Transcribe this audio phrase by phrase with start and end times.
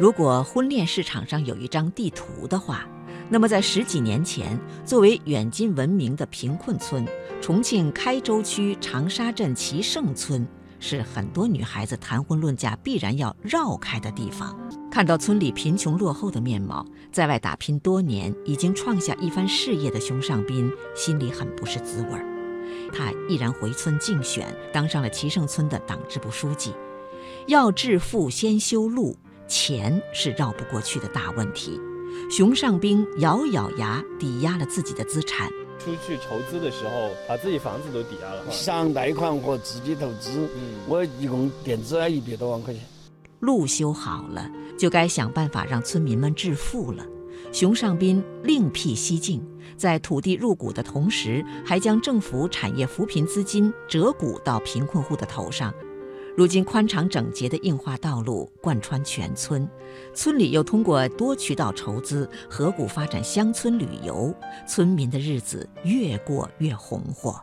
[0.00, 2.84] 如果婚恋市场上有一张地图的话，
[3.28, 7.06] 那么在十几年前，作为远近闻名的贫困村，
[7.40, 10.44] 重庆开州区长沙镇齐盛村
[10.80, 14.58] 是很多女孩子谈婚论嫁必然要绕开的地方。
[14.90, 22.26] 看到村里贫穷落后的面貌，在外打拼多年，已经创下一番事业的熊尚斌心里很不是滋味儿。
[22.92, 26.72] 他毅然回村竞选，当上了齐胜村的党支部书记。
[27.46, 29.16] 要致富，先修路。
[29.46, 31.80] 钱是绕不过去的大问题，
[32.30, 35.48] 熊尚兵咬咬牙抵押了自己的资产。
[35.78, 38.50] 出去筹资的时候，把自己房子都抵押了。
[38.50, 40.48] 想贷款和自己投资，
[40.88, 42.82] 我一共垫资了一百多万块钱。
[43.40, 47.04] 路修好了，就该想办法让村民们致富了。
[47.52, 49.44] 熊尚斌另辟蹊径，
[49.76, 55.74] 在土地入股的同时，还将政府产业扶贫资金折股到贫困户的头上。
[56.36, 59.68] 如今宽敞整洁的硬化道路贯穿全村，
[60.12, 64.34] 村里又通过多渠道筹资合股发展乡村旅游，
[64.66, 67.40] 村民的日子越过越红火。